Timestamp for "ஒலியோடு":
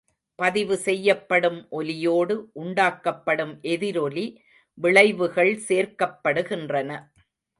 1.69-2.35